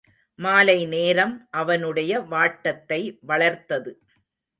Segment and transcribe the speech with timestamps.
[0.39, 2.99] மாலை நேரம் அவனுடைய வாட்டத்தை
[3.21, 3.93] வளர்த்தது.